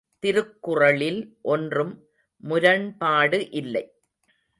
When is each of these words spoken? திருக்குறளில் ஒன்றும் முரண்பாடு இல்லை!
திருக்குறளில் 0.23 1.19
ஒன்றும் 1.45 1.91
முரண்பாடு 2.43 3.51
இல்லை! 3.51 3.83